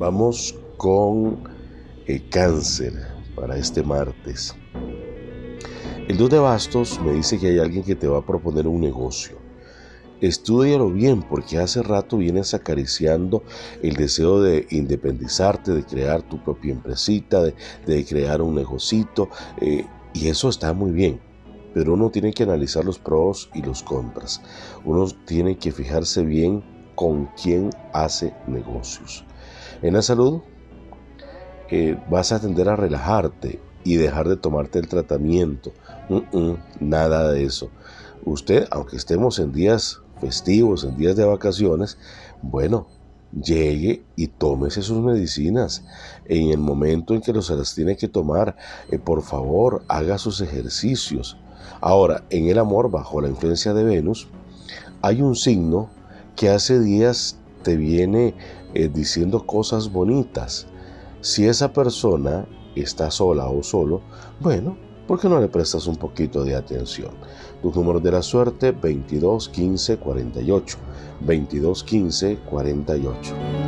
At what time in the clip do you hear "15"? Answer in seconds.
69.48-69.98, 71.84-72.38